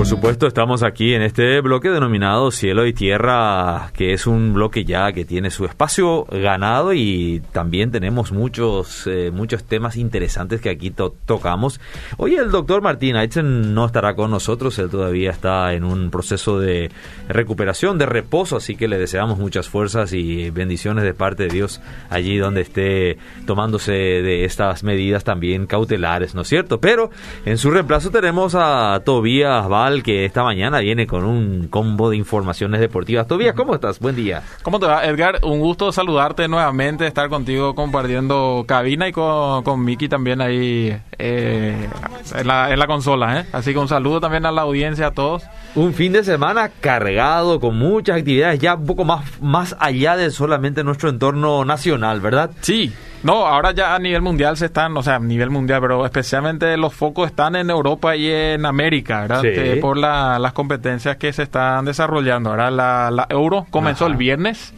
[0.00, 4.86] por supuesto, estamos aquí en este bloque denominado Cielo y Tierra, que es un bloque
[4.86, 10.70] ya que tiene su espacio ganado y también tenemos muchos eh, muchos temas interesantes que
[10.70, 11.82] aquí tocamos.
[12.16, 16.58] Hoy el doctor Martín Aitzen no estará con nosotros, él todavía está en un proceso
[16.58, 16.90] de
[17.28, 21.82] recuperación, de reposo, así que le deseamos muchas fuerzas y bendiciones de parte de Dios
[22.08, 26.80] allí donde esté tomándose de estas medidas también cautelares, ¿no es cierto?
[26.80, 27.10] Pero
[27.44, 32.16] en su reemplazo tenemos a Tobías Val que esta mañana viene con un combo de
[32.16, 33.26] informaciones deportivas.
[33.26, 33.98] Tobías, ¿cómo estás?
[33.98, 34.42] Buen día.
[34.62, 35.40] ¿Cómo te va, Edgar?
[35.42, 41.88] Un gusto saludarte nuevamente, estar contigo compartiendo cabina y con, con Miki también ahí eh,
[42.34, 43.40] en, la, en la consola.
[43.40, 43.46] ¿eh?
[43.52, 45.42] Así que un saludo también a la audiencia, a todos.
[45.74, 50.30] Un fin de semana cargado con muchas actividades, ya un poco más, más allá de
[50.30, 52.50] solamente nuestro entorno nacional, ¿verdad?
[52.60, 56.04] Sí, no, ahora ya a nivel mundial se están, o sea, a nivel mundial, pero
[56.06, 59.42] especialmente los focos están en Europa y en América, ¿verdad?
[59.42, 59.80] Sí.
[59.80, 62.50] por las competencias que se están desarrollando.
[62.50, 64.72] Ahora la, Euro comenzó el viernes.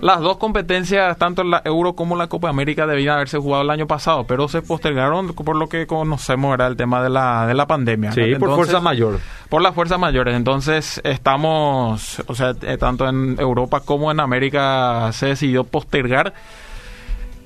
[0.00, 3.86] Las dos competencias, tanto la Euro como la Copa América, debían haberse jugado el año
[3.86, 7.66] pasado, pero se postergaron por lo que conocemos, era el tema de la, de la
[7.66, 8.12] pandemia.
[8.12, 9.20] Sí, por fuerza mayor.
[9.48, 10.34] Por las fuerzas mayores.
[10.34, 16.34] Entonces, estamos, o sea, eh, tanto en Europa como en América se decidió postergar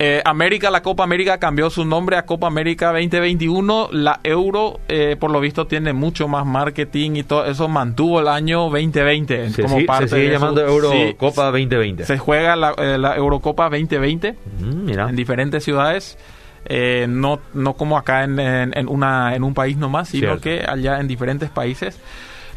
[0.04, 3.90] eh, América, la Copa América cambió su nombre a Copa América 2021.
[3.92, 8.26] La Euro, eh, por lo visto, tiene mucho más marketing y todo eso mantuvo el
[8.26, 12.04] año 2020 se, como parte se sigue llamando Eurocopa 2020.
[12.04, 16.18] Se juega la, eh, Eurocopa 2020 mm, en diferentes ciudades.
[17.08, 21.48] no, no como acá en, una, en un país nomás, sino que allá en diferentes
[21.48, 21.96] países.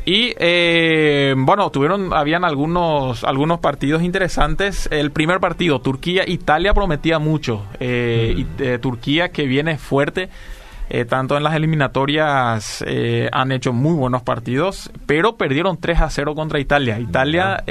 [0.05, 4.87] Y eh, bueno, tuvieron, habían algunos, algunos partidos interesantes.
[4.91, 7.65] El primer partido, Turquía-Italia, prometía mucho.
[7.79, 8.63] Eh, mm.
[8.63, 10.29] y, Turquía que viene fuerte.
[10.87, 12.85] Eh, tanto en las eliminatorias
[13.31, 16.99] han hecho muy buenos partidos, pero perdieron 3 a 0 contra Italia.
[16.99, 17.63] Italia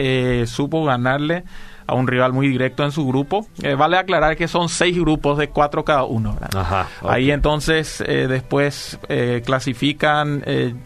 [0.46, 1.44] supo ganarle
[1.86, 3.46] a un rival muy directo en su grupo.
[3.62, 6.36] Eh, vale aclarar que son seis grupos de cuatro cada uno.
[7.02, 10.42] Ahí entonces eh, después eh, clasifican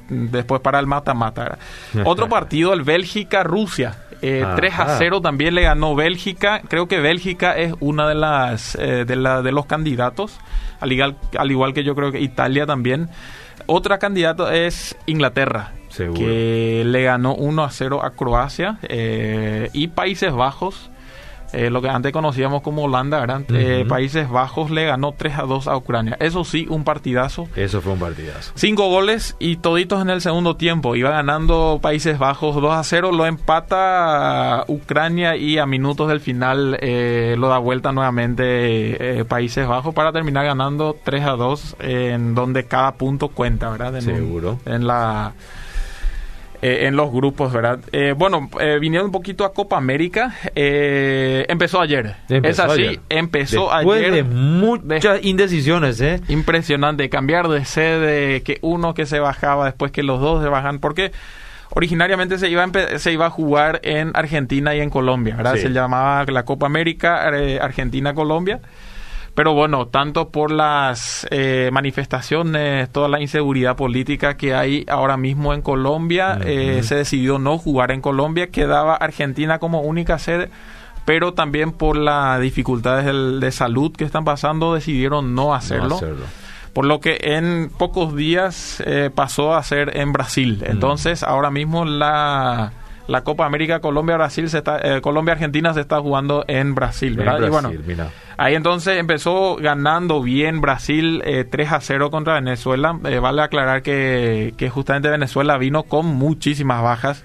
[0.09, 1.59] después para el mata-mata.
[2.05, 4.05] Otro partido, el Bélgica-Rusia.
[4.21, 6.61] 3 a 0 también le ganó Bélgica.
[6.67, 10.41] Creo que Bélgica es una de las de, la, de los candidatos,
[10.81, 13.09] al igual, al igual que yo creo que Italia también.
[13.67, 20.33] Otra candidato es Inglaterra que le ganó 1 a 0 a Croacia eh, y Países
[20.33, 20.91] Bajos.
[21.55, 23.41] Eh, lo que antes conocíamos como Holanda, ¿verdad?
[23.49, 26.15] Eh, Países Bajos le ganó 3 a 2 a Ucrania.
[26.21, 27.49] Eso sí, un partidazo.
[27.57, 28.53] Eso fue un partidazo.
[28.55, 30.95] Cinco goles y toditos en el segundo tiempo.
[30.95, 33.13] Iba ganando Países Bajos 2 a 0.
[33.13, 36.73] Lo empata Ucrania y a minutos del final
[37.39, 42.97] lo da vuelta nuevamente Países Bajos para terminar ganando 3 a 2 en donde cada
[42.97, 43.99] punto cuenta, ¿verdad?
[44.03, 44.61] Seguro.
[44.67, 45.33] en la
[46.63, 47.79] eh, en los grupos, ¿verdad?
[47.93, 52.17] Eh, bueno, eh, viniendo un poquito a Copa América, eh, empezó ayer.
[52.29, 54.13] es así, empezó Después ayer.
[54.13, 56.21] de muchas indecisiones, ¿eh?
[56.29, 60.79] Impresionante, cambiar de sede, que uno que se bajaba, después que los dos se bajan,
[60.81, 61.13] porque
[61.71, 65.57] originariamente se iba a, se iba a jugar en Argentina y en Colombia, ¿verdad?
[65.57, 67.29] Se llamaba la Copa América
[67.61, 68.61] Argentina-Colombia.
[69.39, 75.55] Pero bueno, tanto por las eh, manifestaciones, toda la inseguridad política que hay ahora mismo
[75.55, 80.51] en Colombia, eh, se decidió no jugar en Colombia, quedaba Argentina como única sede
[81.05, 83.07] pero también por las dificultades
[83.41, 86.01] de, salud que están pasando decidieron no hacerlo.
[86.73, 90.65] Por lo que en pocos días eh, pasó a ser en Brasil.
[90.67, 92.73] Entonces, ahora mismo la,
[93.07, 97.17] la Copa América Colombia-Brasil, se está, Colombia-Argentina se está jugando en Brasil.
[97.17, 97.47] ¿verdad?
[97.47, 97.71] y bueno,
[98.41, 102.97] Ahí entonces empezó ganando bien Brasil 3 eh, a 0 contra Venezuela.
[103.05, 107.25] Eh, vale aclarar que, que, justamente Venezuela vino con muchísimas bajas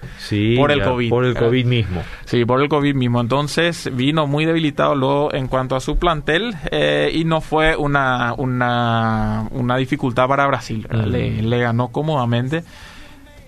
[0.56, 1.10] por el COVID.
[1.10, 2.02] Por el COVID mismo.
[2.24, 3.20] Sí, por el COVID mismo.
[3.20, 8.34] Entonces vino muy debilitado luego en cuanto a su plantel eh, y no fue una,
[8.36, 10.84] una, una dificultad para Brasil.
[10.90, 12.64] Le, le ganó cómodamente.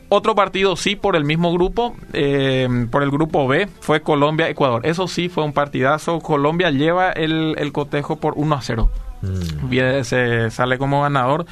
[0.08, 4.86] Otro partido sí por el mismo grupo, eh, por el grupo B, fue Colombia-Ecuador.
[4.86, 6.20] Eso sí fue un partidazo.
[6.20, 8.90] Colombia lleva el, cotejo por 1 a 0.
[9.22, 10.02] Mm.
[10.02, 11.46] se sale como ganador.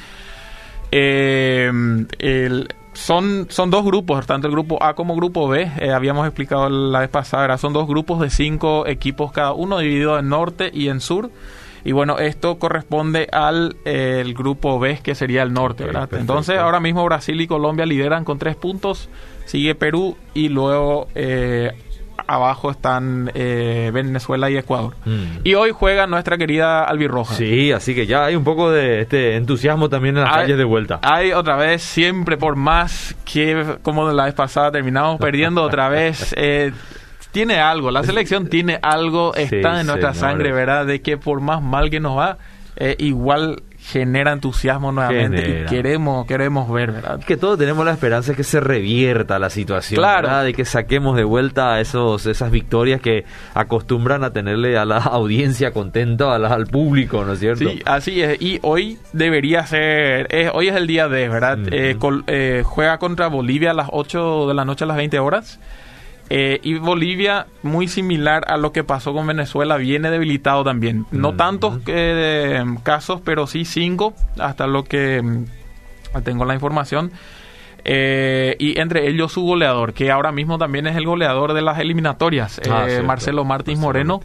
[0.91, 1.69] Eh,
[2.95, 5.69] son, son dos grupos, tanto el grupo A como el grupo B.
[5.79, 10.17] Eh, habíamos explicado la vez pasada, son dos grupos de cinco equipos cada uno, dividido
[10.17, 11.29] en norte y en sur.
[11.85, 16.09] Y bueno, esto corresponde al el grupo B, que sería el norte, ¿verdad?
[16.15, 19.07] Entonces, ahora mismo Brasil y Colombia lideran con tres puntos,
[19.45, 21.71] sigue Perú y luego eh,
[22.27, 24.95] abajo están eh, Venezuela y Ecuador.
[25.05, 25.41] Mm.
[25.43, 27.35] Y hoy juega nuestra querida Albirroja.
[27.35, 30.63] Sí, así que ya hay un poco de este entusiasmo también en las calles de
[30.63, 30.99] vuelta.
[31.03, 36.33] Hay otra vez, siempre por más que como la vez pasada terminamos perdiendo otra vez.
[36.47, 36.73] Eh,
[37.35, 40.85] tiene algo, la selección tiene algo, está en nuestra sangre, ¿verdad?
[40.85, 42.37] De que por más mal que nos va,
[42.77, 47.19] eh, igual genera entusiasmo nuevamente y queremos queremos ver, ¿verdad?
[47.19, 50.43] Que todos tenemos la esperanza de que se revierta la situación, claro.
[50.43, 55.71] De que saquemos de vuelta esos esas victorias que acostumbran a tenerle a la audiencia
[55.71, 57.69] contenta, al público, ¿no es cierto?
[57.69, 58.41] Sí, así es.
[58.41, 61.59] Y hoy debería ser, hoy es el día de, ¿verdad?
[61.69, 61.97] Eh,
[62.27, 65.59] eh, juega contra Bolivia a las 8 de la noche a las 20 horas.
[66.29, 71.05] Eh, y Bolivia, muy similar a lo que pasó con Venezuela, viene debilitado también.
[71.11, 77.11] No tantos eh, casos, pero sí cinco, hasta lo que mm, tengo la información.
[77.87, 81.77] Eh, y entre ellos su goleador, que ahora mismo también es el goleador de las
[81.77, 84.21] eliminatorias, ah, Marcelo Martins Moreno.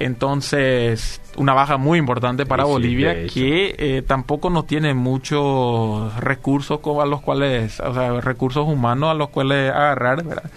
[0.00, 7.20] Entonces, una baja muy importante para Bolivia que tampoco no tiene muchos recursos a los
[7.20, 10.50] cuales, o sea, recursos humanos a los cuales agarrar, ¿verdad?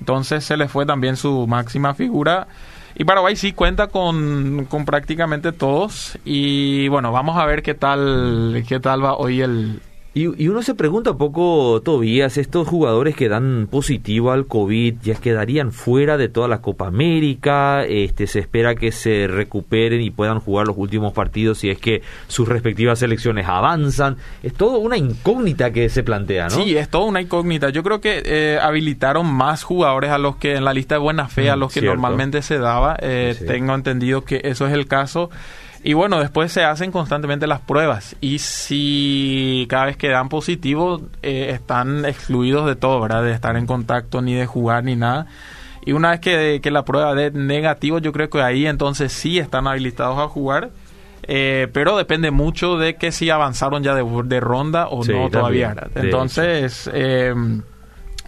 [0.00, 2.48] Entonces se le fue también su máxima figura.
[2.94, 6.18] Y Paraguay sí cuenta con, con prácticamente todos.
[6.24, 9.80] Y bueno, vamos a ver qué tal, qué tal va hoy el,
[10.18, 15.14] y, uno se pregunta un poco, Tobías, estos jugadores que dan positivo al COVID ya
[15.14, 20.40] quedarían fuera de toda la Copa América, este, se espera que se recuperen y puedan
[20.40, 24.16] jugar los últimos partidos si es que sus respectivas selecciones avanzan.
[24.42, 26.56] Es todo una incógnita que se plantea, ¿no?
[26.56, 27.70] Sí, es toda una incógnita.
[27.70, 31.28] Yo creo que eh, habilitaron más jugadores a los que en la lista de buena
[31.28, 32.96] fe, a mm, los que normalmente se daba.
[33.00, 35.30] Eh, tengo entendido que eso es el caso.
[35.88, 41.00] Y bueno, después se hacen constantemente las pruebas y si cada vez que dan positivo
[41.22, 43.24] eh, están excluidos de todo, ¿verdad?
[43.24, 45.28] De estar en contacto ni de jugar ni nada.
[45.86, 49.66] Y una vez que, la prueba de negativo, yo creo que ahí entonces sí están
[49.66, 50.72] habilitados a jugar.
[51.22, 55.74] Eh, pero depende mucho de que si avanzaron ya de, ronda o no todavía.
[55.94, 57.34] Entonces, eh,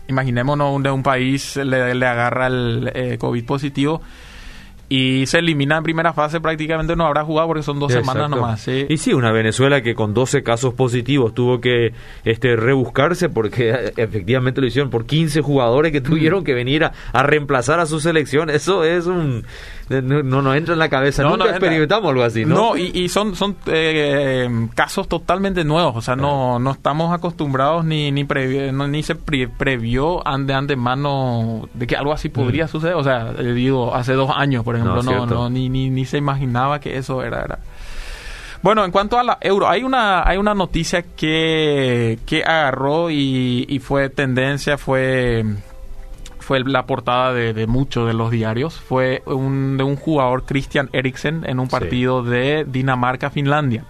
[0.09, 4.01] imaginémonos de un país le, le agarra el eh, COVID positivo
[4.93, 8.67] y se elimina en primera fase, prácticamente no habrá jugado porque son dos semanas nomás.
[8.67, 11.95] Y sí, una Venezuela que con 12 casos positivos tuvo que
[12.25, 17.79] este rebuscarse porque efectivamente lo hicieron por 15 jugadores que tuvieron que venir a, reemplazar
[17.79, 18.51] a su selección.
[18.51, 19.45] Eso es un...
[19.89, 22.55] No nos entra en la cabeza, no, nunca experimentamos algo así, ¿no?
[22.55, 28.13] No, y, son, son eh, casos totalmente nuevos, o sea, no, no estamos acostumbrados ni
[28.13, 32.69] ni, ni se previó de antemano de que algo así podría mm.
[32.69, 36.19] suceder, o sea, digo, hace dos años, por ejemplo no, no, ni, ni, ni, se
[36.19, 37.59] imaginaba que eso era, era.
[38.63, 43.65] Bueno, en cuanto a la euro, hay una, hay una noticia que, que agarró y,
[43.69, 45.45] y fue tendencia, fue,
[46.51, 48.75] fue la portada de, muchos de los diarios.
[48.75, 53.85] Fue un, de un jugador, Christian Eriksen, en un partido de Dinamarca-Finlandia.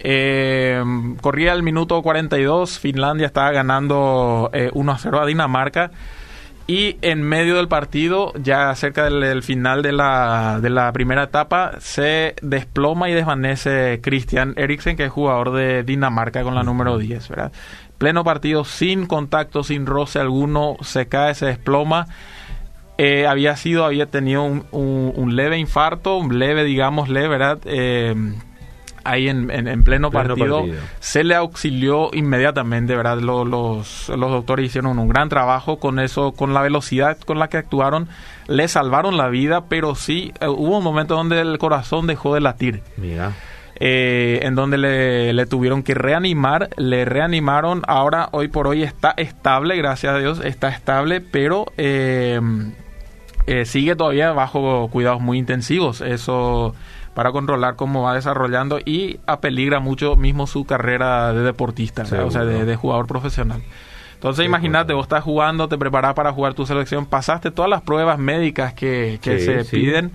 [0.00, 0.82] Eh,
[1.20, 5.90] corría el minuto 42, Finlandia estaba ganando 1 eh, a 0 a Dinamarca
[6.70, 11.72] y en medio del partido, ya cerca del, final de la, de la, primera etapa,
[11.80, 17.26] se desploma y desvanece Christian Eriksen, que es jugador de Dinamarca con la número 10,
[17.30, 17.52] ¿verdad?
[17.96, 22.06] Pleno partido, sin contacto, sin roce alguno, se cae, se desploma.
[22.98, 27.60] Eh, había sido, había tenido un, un, leve infarto, un leve, digamos, leve, ¿verdad?
[27.64, 28.14] Eh,
[29.08, 30.64] ahí en, en, pleno, partido,
[31.00, 33.18] se le auxilió inmediatamente, ¿verdad?
[33.18, 37.48] Los, los, los, doctores hicieron un gran trabajo con eso, con la velocidad con la
[37.48, 38.08] que actuaron,
[38.46, 42.40] le salvaron la vida, pero sí eh, hubo un momento donde el corazón dejó de
[42.40, 42.82] latir.
[42.96, 43.32] Mira.
[43.80, 49.14] Eh, en donde le, le, tuvieron que reanimar, le reanimaron, ahora hoy por hoy está
[49.16, 52.40] estable, gracias a Dios, está estable, pero eh,
[53.64, 56.74] sigue todavía bajo cuidados muy intensivos, eso
[57.18, 62.44] para controlar cómo va desarrollando y apeligra mucho mismo su carrera de deportista, o sea,
[62.44, 63.60] de, jugador profesional.
[64.14, 68.20] Entonces, imagínate, vos estás jugando, te preparas para jugar tu selección, pasaste todas las pruebas
[68.20, 70.12] médicas que, se piden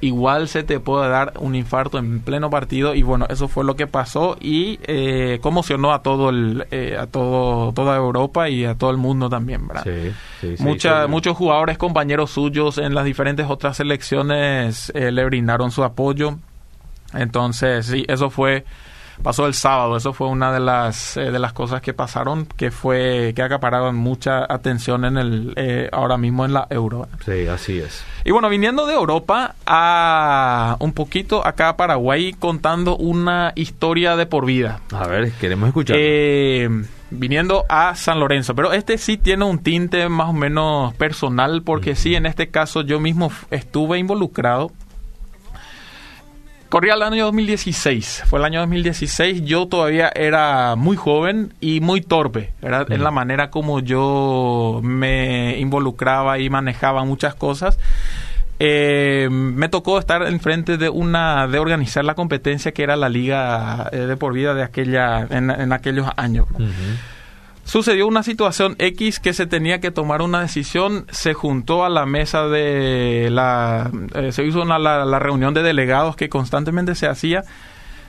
[0.00, 3.76] igual se te puede dar un infarto en pleno partido y bueno eso fue lo
[3.76, 8.74] que pasó y eh, conmocionó a todo el eh, a todo toda Europa y a
[8.74, 9.84] todo el mundo también ¿verdad?
[11.08, 16.38] muchos jugadores compañeros suyos en las diferentes otras selecciones eh, le brindaron su apoyo
[17.14, 18.64] entonces sí eso fue
[19.22, 19.96] pasó el sábado.
[19.96, 23.96] Eso fue una de las, eh, de las cosas que pasaron, que fue que acapararon
[23.96, 27.08] mucha atención en el eh, ahora mismo en la euro.
[27.24, 28.04] Sí, así es.
[28.24, 34.26] Y bueno, viniendo de Europa a un poquito acá a Paraguay contando una historia de
[34.26, 34.80] por vida.
[34.92, 35.96] A ver, queremos escuchar.
[35.98, 36.68] Eh,
[37.10, 38.54] viniendo a San Lorenzo.
[38.54, 42.82] Pero este sí tiene un tinte más o menos personal, porque sí, en este caso
[42.82, 44.70] yo mismo estuve involucrado.
[46.68, 52.02] Corría el año 2016, fue el año 2016, yo todavía era muy joven y muy
[52.02, 57.78] torpe, era en la manera como yo me involucraba y manejaba muchas cosas.
[58.60, 63.88] Eh, me tocó estar enfrente de una de organizar la competencia que era la liga
[63.92, 66.46] eh, de por vida de aquella en, aquellos años
[67.68, 72.06] sucedió una situación X que se tenía que tomar una decisión, se juntó a la
[72.06, 77.44] mesa de la, eh, se hizo una, la, reunión de delegados que constantemente se hacía,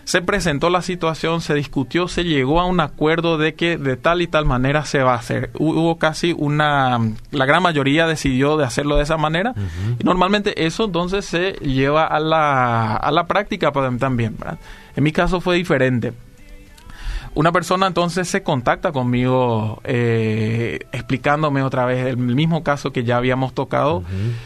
[0.05, 4.21] se presentó la situación, se discutió, se llegó a un acuerdo de que de tal
[4.21, 5.51] y tal manera se va a hacer.
[5.59, 6.97] Hubo casi una,
[7.31, 9.53] la gran mayoría decidió de hacerlo de esa manera
[9.99, 14.37] y normalmente eso entonces se lleva a la, a la práctica también.
[14.95, 16.13] En mi caso fue diferente
[17.35, 23.17] una persona entonces se contacta conmigo eh, explicándome otra vez el mismo caso que ya
[23.17, 24.03] habíamos tocado,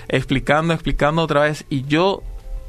[0.07, 2.21] explicando, explicando otra vez y yo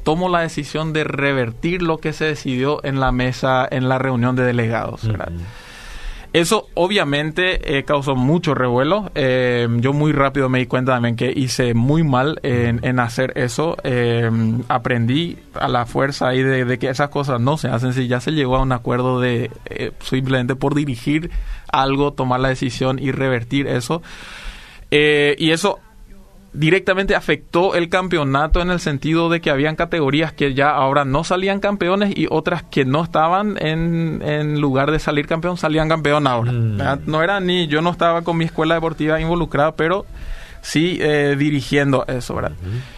[0.03, 4.35] tomo la decisión de revertir lo que se decidió en la mesa, en la reunión
[4.35, 5.01] de delegados.
[6.35, 9.09] Eso obviamente eh, causó mucho revuelo.
[9.15, 13.77] Eh, yo muy rápido me di cuenta también que hice muy mal en, hacer eso.
[13.85, 14.29] Eh,
[14.67, 18.31] aprendí a la fuerza ahí de, que esas cosas no se hacen si ya se
[18.31, 19.49] llegó a un acuerdo de
[20.01, 21.31] simplemente por dirigir
[21.71, 24.01] algo, tomar la decisión y revertir eso.
[24.91, 25.79] y eso
[26.55, 31.23] directamente afectó el campeonato en el sentido de que habían categorías que ya ahora no
[31.23, 36.27] salían campeones y otras que no estaban en, en lugar de salir campeón salían campeón
[36.27, 36.51] ahora.
[36.51, 37.01] Mm.
[37.05, 40.05] No era ni yo no estaba con mi escuela deportiva involucrada, pero
[40.61, 42.53] sí eh, dirigiendo eso, ¿verdad?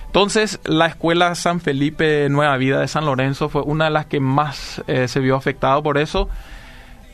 [0.05, 4.19] Entonces, la escuela San Felipe Nueva Vida de San Lorenzo fue una de las que
[4.19, 6.29] más eh, se vio afectado por eso.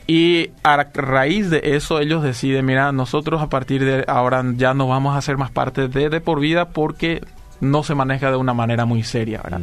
[0.06, 4.86] Y a raíz de eso ellos deciden, mira, nosotros a partir de ahora ya no
[4.86, 7.22] vamos a hacer más parte de De por vida porque
[7.60, 9.62] no se maneja de una manera muy seria, ¿verdad?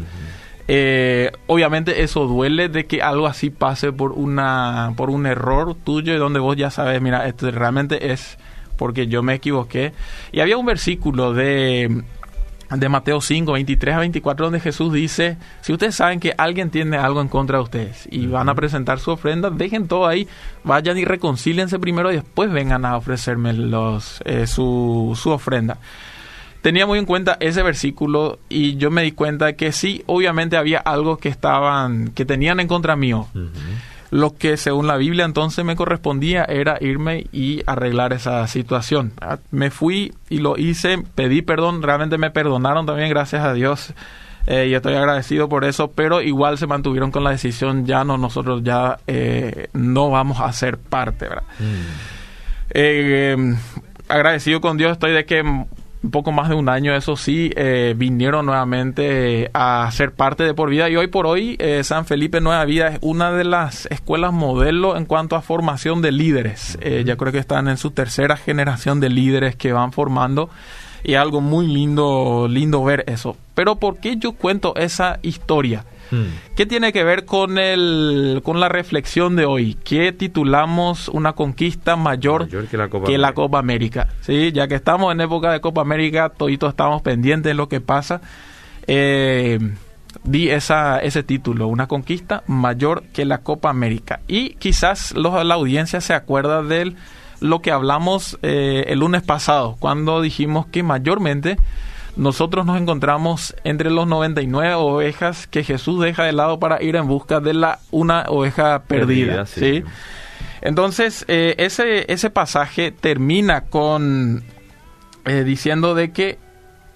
[0.68, 6.14] Eh, obviamente eso duele de que algo así pase por una por un error tuyo
[6.14, 8.38] y donde vos ya sabes, mira, esto realmente es
[8.78, 9.94] porque yo me equivoqué.
[10.32, 12.04] Y había un versículo de
[12.80, 16.98] de Mateo 5, 23 a 24, donde Jesús dice, si ustedes saben que alguien tiene
[16.98, 20.28] algo en contra de ustedes y van a presentar su ofrenda, dejen todo ahí,
[20.64, 25.78] vayan y reconcíliense primero y después vengan a ofrecerme los, eh, su, su ofrenda.
[26.62, 30.78] Tenía muy en cuenta ese versículo y yo me di cuenta que sí, obviamente había
[30.78, 33.28] algo que estaban, que tenían en contra mío.
[34.12, 39.14] Lo que según la Biblia entonces me correspondía era irme y arreglar esa situación.
[39.22, 43.94] Ah, me fui y lo hice, pedí perdón, realmente me perdonaron también, gracias a Dios.
[44.48, 48.18] Eh, y estoy agradecido por eso, pero igual se mantuvieron con la decisión, ya no,
[48.18, 51.44] nosotros ya eh, no vamos a ser parte, ¿verdad?
[51.60, 52.22] Mm.
[52.72, 53.56] Eh,
[54.10, 55.44] agradecido con Dios estoy de que
[56.04, 60.54] un poco más de un año, eso sí, eh, vinieron nuevamente a ser parte de
[60.54, 63.86] Por Vida y hoy por hoy eh, San Felipe Nueva Vida es una de las
[63.88, 66.78] escuelas modelo en cuanto a formación de líderes.
[66.82, 70.50] Eh, ya creo que están en su tercera generación de líderes que van formando
[71.04, 73.38] y algo muy lindo, lindo ver eso.
[73.54, 75.86] Pero ¿por qué yo cuento esa historia?
[76.10, 76.26] Hmm.
[76.56, 79.78] ¿Qué tiene que ver con, el, con la reflexión de hoy?
[79.84, 82.78] ¿Qué titulamos una conquista mayor, que,
[83.18, 84.10] la Copa, América.
[84.22, 84.52] ¿Sí?
[84.52, 88.22] Ya que estamos en época de Copa América, toditos estamos pendientes de lo que pasa.
[88.88, 89.60] Eh,
[90.24, 94.20] di esa, ese título, una conquista mayor que la Copa América.
[94.28, 96.94] Y quizás los, la audiencia se acuerda de
[97.40, 101.58] lo que hablamos eh, el lunes pasado, cuando dijimos que mayormente
[102.16, 107.08] nosotros nos encontramos entre los 99 ovejas que Jesús deja de lado para ir en
[107.08, 109.46] busca de la una oveja perdida.
[109.46, 109.84] sí.
[110.62, 114.44] Entonces, eh, ese, ese pasaje termina con
[115.26, 116.38] eh, diciendo de que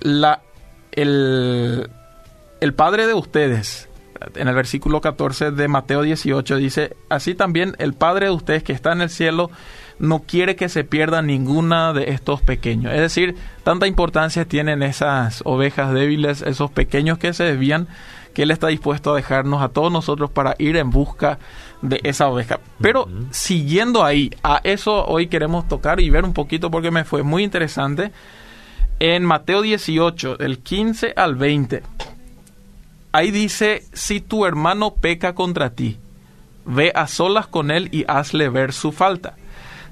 [0.02, 0.42] la,
[0.92, 1.90] el,
[2.62, 3.90] el Padre de ustedes,
[4.36, 8.74] en el versículo 14 de Mateo 18, dice, así también el Padre de ustedes que
[8.74, 9.50] está en el cielo
[10.00, 12.94] no quiere que se pierda ninguna de estos pequeños.
[12.94, 17.88] Es decir, tanta importancia tienen esas ovejas débiles, esos pequeños que se desvían,
[18.34, 21.40] que Él está dispuesto a dejarnos a todos nosotros para ir en busca
[21.82, 22.60] de esa oveja.
[22.82, 27.24] Pero siguiendo ahí, a eso hoy queremos tocar y ver un poquito porque me fue
[27.24, 28.12] muy interesante.
[29.00, 31.84] En Mateo 18, del 15 al 20,
[33.14, 35.98] ahí dice, si tu hermano peca contra ti,
[36.66, 39.36] ve a solas con él y hazle ver su falta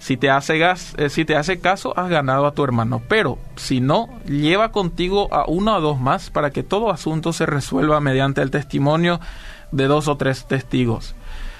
[0.04, 3.02] si te, hace gas, eh, si te hace caso, has ganado a tu hermano.
[3.08, 7.46] Pero si no, lleva contigo a uno o dos más para que todo asunto se
[7.46, 9.22] resuelva mediante el testimonio
[9.72, 11.16] de dos o tres testigos.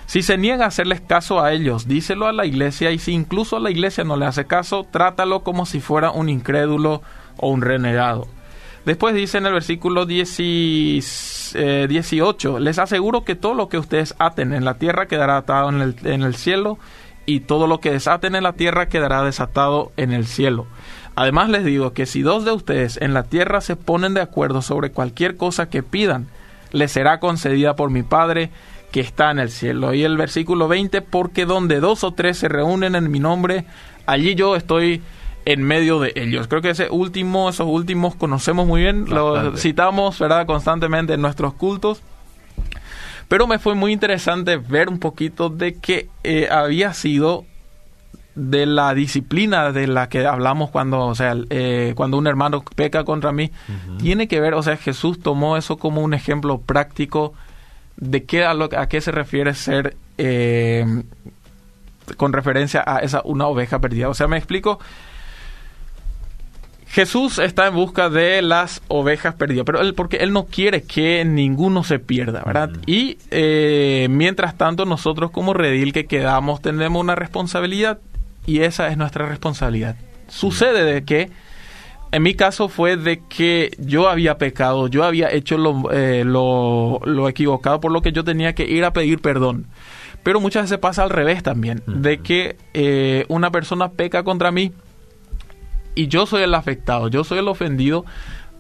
[0.08, 3.56] Si se niega a hacerles caso a ellos, díselo a la iglesia y si incluso
[3.56, 7.02] a la iglesia no le hace caso, trátalo como si fuera un incrédulo
[7.38, 8.28] o un renegado.
[8.86, 11.08] Después dice en el versículo 18,
[11.56, 15.82] eh, les aseguro que todo lo que ustedes aten en la tierra quedará atado en
[15.82, 16.78] el, en el cielo
[17.26, 20.68] y todo lo que desaten en la tierra quedará desatado en el cielo.
[21.16, 24.62] Además les digo que si dos de ustedes en la tierra se ponen de acuerdo
[24.62, 26.28] sobre cualquier cosa que pidan,
[26.72, 28.50] les será concedida por mi Padre
[28.92, 29.94] que está en el cielo.
[29.94, 33.66] Y el versículo 20, porque donde dos o tres se reúnen en mi nombre,
[34.06, 35.02] allí yo estoy
[35.46, 36.48] en medio de ellos.
[36.48, 41.54] Creo que ese último, esos últimos conocemos muy bien, los citamos, ¿verdad?, constantemente en nuestros
[41.54, 42.02] cultos.
[43.34, 47.46] Pero me fue muy interesante ver un poquito de que eh, había sido
[48.36, 53.04] de la disciplina de la que hablamos cuando, o sea, eh, cuando un hermano peca
[53.04, 53.50] contra mí,
[53.98, 57.34] tiene que ver, o sea, Jesús tomó eso como un ejemplo práctico
[57.98, 60.86] de qué a, lo, a qué se refiere ser eh,
[62.18, 64.10] con referencia a esa una oveja perdida.
[64.10, 64.78] O sea, me explico.
[66.94, 71.26] Jesús está en busca de las ovejas perdidas, pero él, porque él no quiere que
[71.26, 72.70] ninguno se pierda, ¿verdad?
[72.86, 77.98] Y eh, mientras tanto nosotros como redil que quedamos tenemos una responsabilidad
[78.46, 79.96] y esa es nuestra responsabilidad.
[80.28, 81.32] Sucede de que
[82.12, 87.28] en mi caso fue de que yo había pecado, yo había hecho lo, eh, lo,
[87.28, 89.66] equivocado, por lo que yo tenía que ir a pedir perdón.
[90.22, 94.74] Pero muchas veces pasa al revés también, de que eh, una persona peca contra mí
[95.96, 98.06] y yo soy el afectado, yo soy el ofendido.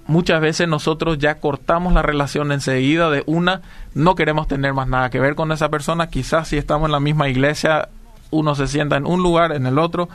[0.05, 3.61] Muchas veces nosotros ya cortamos la relación enseguida de una,
[3.93, 6.99] no queremos tener más nada que ver con esa persona, quizás si estamos en la
[6.99, 7.87] misma iglesia,
[8.29, 10.09] uno se sienta en un lugar, en el otro,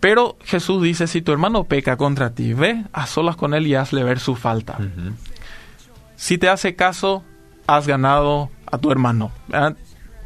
[0.00, 3.74] pero Jesús dice, si tu hermano peca contra ti, ve a solas con él y
[3.74, 4.78] hazle ver su falta.
[6.16, 7.24] Si te hace caso,
[7.66, 9.32] has ganado a tu hermano.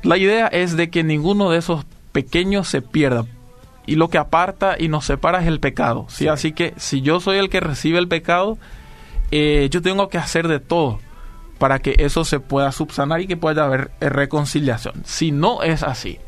[0.03, 3.27] La idea es de que ninguno de esos pequeños se pierda.
[3.91, 6.07] Y lo que aparta y nos separa es el pecado.
[6.09, 6.29] ¿sí?
[6.29, 8.57] Así que si yo soy el que recibe el pecado,
[9.33, 11.01] eh, yo tengo que hacer de todo
[11.59, 15.03] para que eso se pueda subsanar y que pueda haber reconciliación.
[15.05, 16.21] Si no es así,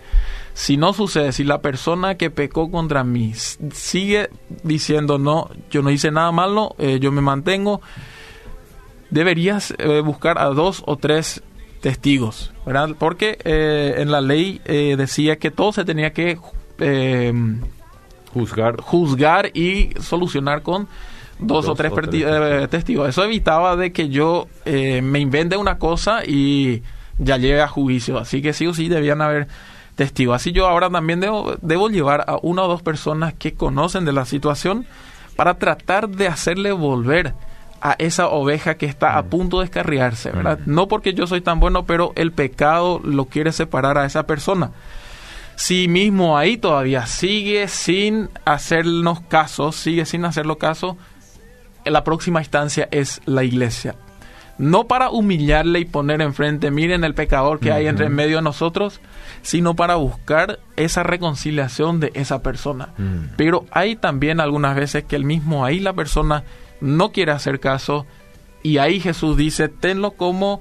[0.54, 4.28] si no sucede, si la persona que pecó contra mí sigue
[4.64, 7.80] diciendo no, yo no hice nada malo, eh, yo me mantengo,
[9.10, 11.44] deberías eh, buscar a dos o tres
[11.80, 12.90] testigos, ¿verdad?
[12.98, 16.38] Porque eh, en la ley decía que todo se tenía que
[18.32, 18.80] juzgar.
[18.80, 20.88] juzgar y solucionar con
[21.38, 21.92] dos, o tres,
[22.70, 23.08] testigos.
[23.08, 26.82] Eso evitaba de que yo me invente una cosa y
[27.18, 28.18] ya llegue a juicio.
[28.18, 29.48] Así que sí o sí debían haber
[29.94, 30.34] testigo.
[30.34, 34.12] Así yo ahora también debo, debo llevar a una o dos personas que conocen de
[34.12, 34.86] la situación
[35.36, 37.34] para tratar de hacerle volver
[37.80, 39.28] a esa oveja que está a mm.
[39.28, 40.60] punto de escarriarse, ¿verdad?
[40.64, 40.74] Mm.
[40.74, 44.70] No porque yo soy tan bueno, pero el pecado lo quiere separar a esa persona.
[45.56, 50.96] Si mismo ahí todavía sigue sin hacernos caso, sigue sin hacerlo caso,
[51.84, 53.94] la próxima instancia es la iglesia.
[54.58, 59.00] No para humillarle y poner enfrente, miren el pecador que hay entre medio de nosotros,
[59.40, 62.90] sino para buscar esa reconciliación de esa persona.
[62.98, 63.34] Mm.
[63.36, 66.44] Pero hay también algunas veces que el mismo ahí la persona
[66.80, 68.06] no quiere hacer caso
[68.62, 70.60] y ahí Jesús dice, tenlo como,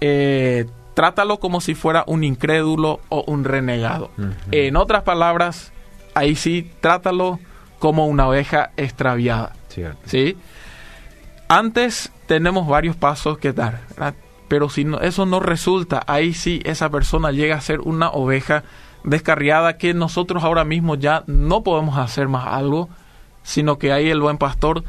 [0.00, 4.10] eh, trátalo como si fuera un incrédulo o un renegado.
[4.50, 5.70] En otras palabras,
[6.14, 7.38] ahí sí, trátalo
[7.78, 9.52] como una oveja extraviada.
[10.06, 10.38] ¿Sí?
[11.48, 13.80] Antes tenemos varios pasos que dar.
[14.48, 18.64] Pero si no, eso no resulta, ahí sí esa persona llega a ser una oveja
[19.04, 22.88] descarriada que nosotros ahora mismo ya no podemos hacer más algo,
[23.42, 24.82] sino que ahí el buen pastor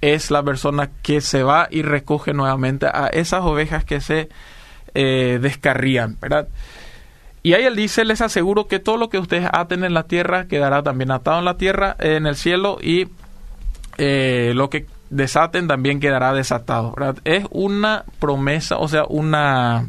[0.00, 4.28] es la persona que se va y recoge nuevamente a esas ovejas que se
[4.98, 6.48] eh, descarrían, ¿verdad?
[7.42, 10.48] Y ahí él dice, les aseguro que todo lo que ustedes aten en la tierra
[10.48, 13.08] quedará también atado en la tierra, en el cielo, y
[13.98, 16.94] eh, lo que desaten también quedará desatado.
[17.24, 19.86] Es una promesa, o sea, una,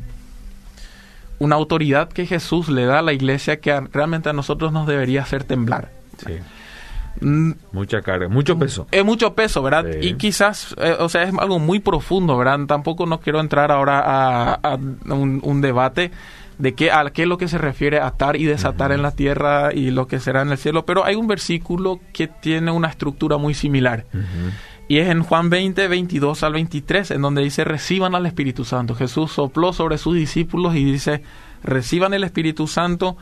[1.40, 5.22] una autoridad que Jesús le da a la iglesia que realmente a nosotros nos debería
[5.22, 5.90] hacer temblar.
[6.28, 6.57] Mm.
[7.22, 8.88] Mucha carga, mucho peso.
[8.92, 9.86] Es mucho peso, ¿verdad?
[10.02, 12.60] Y quizás, eh, o sea, es algo muy profundo, ¿verdad?
[12.68, 16.12] Tampoco no quiero entrar ahora a, un, debate
[16.58, 19.12] de qué, a qué es lo que se refiere a atar y desatar en la
[19.12, 22.88] tierra y lo que será en el cielo, pero hay un versículo que tiene una
[22.88, 24.06] estructura muy similar.
[24.88, 28.96] Y es en Juan 20, 22 al 23, en donde dice, reciban al Espíritu Santo.
[28.96, 31.24] Jesús sopló sobre sus discípulos y dice,
[31.62, 33.18] reciban el Espíritu Santo,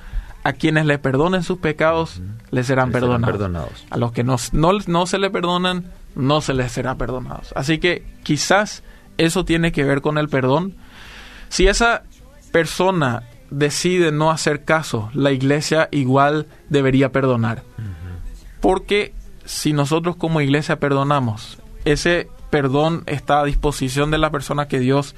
[0.45, 3.83] a quienes le perdonen sus pecados, les serán, perdonados.
[3.89, 7.51] A los que no, no, se le perdonan, no se les será perdonados.
[7.55, 8.83] Así que quizás
[9.17, 10.75] eso tiene que ver con el perdón.
[11.49, 12.03] Si esa
[12.51, 17.63] persona decide no hacer caso, la iglesia igual debería perdonar.
[18.61, 24.77] Porque si nosotros como iglesia perdonamos, ese perdón está a disposición de la persona que
[24.77, 25.15] Dios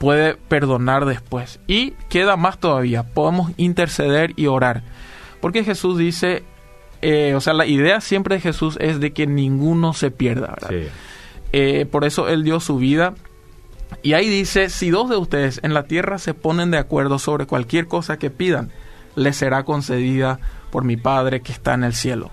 [0.00, 1.60] puede perdonar después.
[1.66, 4.82] Y queda más todavía, podemos interceder y orar.
[5.42, 6.42] Porque Jesús dice,
[7.02, 10.56] eh, o sea, la idea siempre de Jesús es de que ninguno se pierda,
[11.52, 13.12] eh, por eso Él dio su vida.
[14.02, 17.46] Y ahí dice, si dos de ustedes en la tierra se ponen de acuerdo sobre
[17.46, 18.70] cualquier cosa que pidan,
[19.16, 22.30] les será concedida por mi Padre que está en el cielo.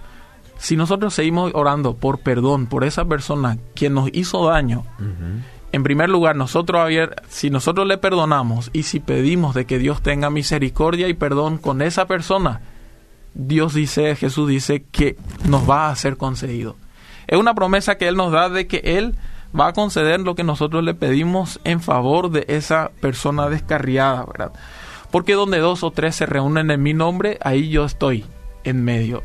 [0.58, 4.86] Si nosotros seguimos orando por perdón por esa persona quien nos hizo daño,
[5.72, 6.90] en primer lugar, nosotros
[7.28, 11.82] si nosotros le perdonamos y si pedimos de que Dios tenga misericordia y perdón con
[11.82, 12.62] esa persona,
[13.34, 16.76] Dios dice, Jesús dice que nos va a ser concedido.
[17.28, 19.16] Es una promesa que Él nos da de que Él
[19.58, 24.54] va a conceder lo que nosotros le pedimos en favor de esa persona descarriada, ¿verdad?
[25.12, 28.26] Porque donde dos o tres se reúnen en mi nombre, ahí yo estoy
[28.64, 29.24] en medio.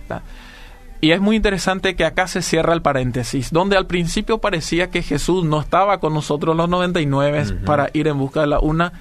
[1.03, 5.03] Y es muy interesante que acá se cierra el paréntesis, donde al principio parecía que
[5.03, 8.93] Jesús no estaba con nosotros los 99 para ir en busca de la una,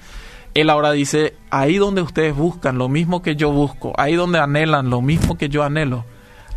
[0.54, 4.90] él ahora dice, ahí donde ustedes buscan lo mismo que yo busco, ahí donde anhelan
[4.90, 6.04] lo mismo que yo anhelo,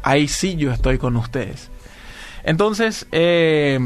[0.02, 1.70] ahí sí yo estoy con ustedes.
[2.44, 3.80] Entonces, eh,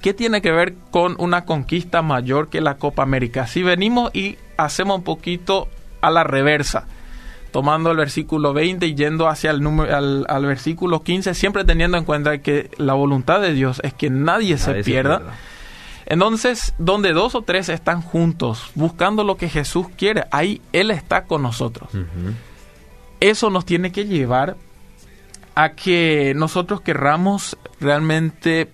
[0.00, 3.46] ¿qué tiene que ver con una conquista mayor que la Copa América?
[3.46, 5.68] Si venimos y hacemos un poquito
[6.00, 6.86] a la reversa,
[7.54, 12.02] tomando el versículo 20 y yendo hacia el número, al, versículo 15, siempre teniendo en
[12.04, 15.22] cuenta que la voluntad de Dios es que nadie, se pierda.
[16.06, 21.26] entonces, donde dos o tres están juntos buscando lo que Jesús quiere, ahí Él está
[21.26, 21.90] con nosotros.
[23.20, 24.56] Eso nos tiene que llevar
[25.54, 28.68] a que nosotros querramos realmente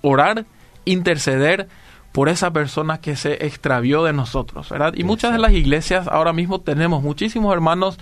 [0.00, 0.46] orar,
[0.86, 1.68] interceder
[2.16, 4.94] por esa persona que se extravió de nosotros, ¿verdad?
[4.96, 7.98] Y muchas de las iglesias ahora mismo tenemos muchísimos hermanos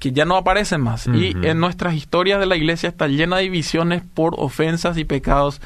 [0.00, 1.06] que ya no aparecen más.
[1.06, 5.60] Y en nuestras historias de la iglesia está llena de divisiones por ofensas y pecados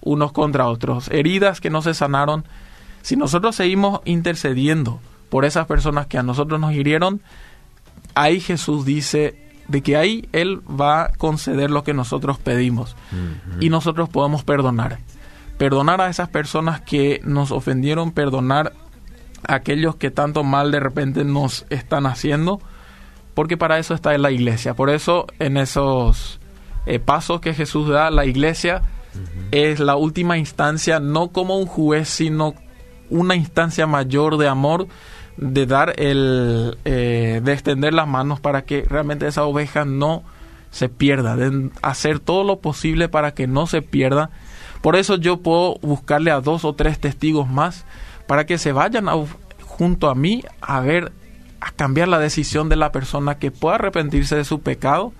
[0.00, 2.46] unos contra otros, heridas que no se sanaron.
[3.02, 7.20] Si nosotros seguimos intercediendo por esas personas que a nosotros nos hirieron,
[8.14, 9.36] ahí Jesús dice
[9.68, 12.96] de que ahí Él va a conceder lo que nosotros pedimos
[13.60, 15.00] y nosotros podemos perdonar.
[15.58, 18.72] Perdonar a esas personas que nos ofendieron, perdonar
[19.46, 22.60] a aquellos que tanto mal de repente nos están haciendo,
[23.34, 24.74] porque para eso está en la iglesia.
[24.74, 26.40] Por eso en esos
[26.86, 28.82] eh, pasos que Jesús da, la iglesia
[29.50, 32.54] es la última instancia, no como un juez, sino
[33.10, 34.88] una instancia mayor de amor,
[35.36, 40.24] de dar el, eh, de extender las manos para que realmente esa oveja no
[40.70, 44.30] se pierda, de hacer todo lo posible para que no se pierda.
[44.82, 47.86] Por eso yo puedo buscarle a dos o tres testigos más
[48.26, 49.06] para que se vayan
[49.62, 51.12] junto a mí a ver,
[51.60, 55.12] a cambiar la decisión de la persona que pueda arrepentirse de su pecado,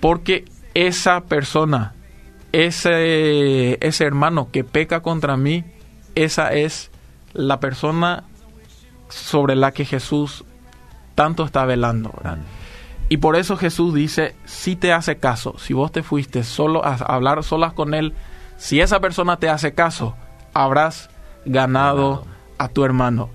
[0.00, 1.94] porque esa persona
[2.52, 5.64] ese, ese hermano que peca contra mí,
[6.14, 6.90] esa es
[7.32, 8.24] la persona
[9.08, 10.44] sobre la que Jesús
[11.14, 12.14] tanto está velando.
[13.08, 16.94] Y por eso Jesús dice, si te hace caso, si vos te fuiste solo a
[16.94, 18.14] hablar solas con Él,
[18.58, 20.14] si esa persona te hace caso,
[20.52, 21.08] habrás
[21.46, 22.26] ganado
[22.58, 23.30] a tu hermano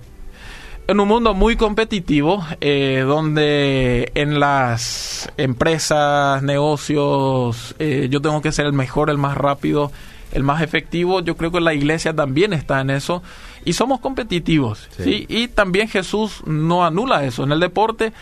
[0.86, 8.52] en un mundo muy competitivo, eh, donde en las empresas, negocios, eh, yo tengo que
[8.52, 9.92] ser el mejor, el más rápido,
[10.32, 11.20] el más efectivo.
[11.20, 13.22] Yo creo que la iglesia también está en eso.
[13.64, 14.88] Y somos competitivos.
[14.98, 15.24] Sí.
[15.28, 17.44] Y también Jesús no anula eso.
[17.44, 18.12] En el deporte,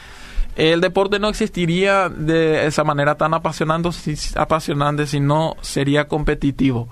[0.57, 3.91] el deporte no existiría de esa manera tan apasionante,
[4.37, 6.89] apasionante si no sería competitivo.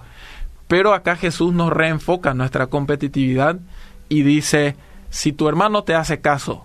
[0.67, 3.59] Pero acá Jesús nos reenfoca nuestra competitividad
[4.09, 4.77] y dice,
[5.11, 6.65] si tu hermano te hace caso,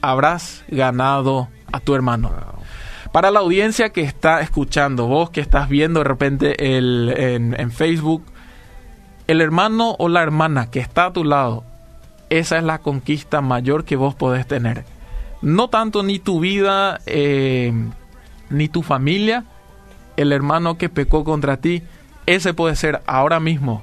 [0.00, 2.30] habrás ganado a tu hermano.
[3.12, 8.22] Para la audiencia que está escuchando, vos que estás viendo de repente el, en, Facebook,
[9.26, 11.64] el hermano o la hermana que está a tu lado,
[12.30, 14.84] esa es la conquista mayor que vos podés tener.
[15.42, 17.72] No tanto ni tu vida, eh,
[18.50, 19.44] ni tu familia,
[20.16, 21.82] el hermano que pecó contra ti,
[22.26, 23.82] ese puede ser ahora mismo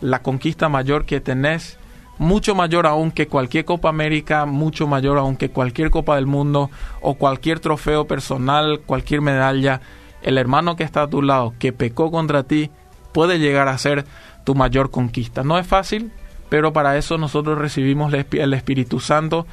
[0.00, 1.78] la conquista mayor que tenés
[2.20, 6.70] mucho mayor aún que cualquier Copa América, mucho mayor aún que cualquier Copa del Mundo
[7.00, 9.80] o cualquier trofeo personal, cualquier medalla.
[10.22, 12.70] El hermano que está a tu lado, que pecó contra ti,
[13.12, 14.04] puede llegar a ser
[14.44, 15.44] tu mayor conquista.
[15.44, 16.12] No es fácil,
[16.50, 19.46] pero para eso nosotros recibimos el Espíritu Santo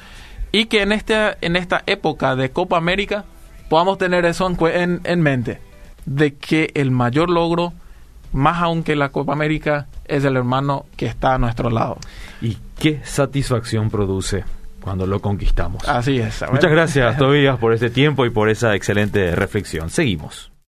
[0.52, 3.24] y que en, este, en esta época de Copa América
[3.68, 5.60] podamos tener eso en, en mente,
[6.06, 7.72] de que el mayor logro,
[8.32, 11.98] más aún que la Copa América, es el hermano que está a nuestro lado.
[12.40, 14.44] ¿Y qué satisfacción produce
[14.80, 15.86] cuando lo conquistamos.
[15.86, 16.42] Así es.
[16.50, 19.90] Muchas gracias, Tobías, por este tiempo y por esa excelente reflexión.
[19.90, 20.50] Seguimos.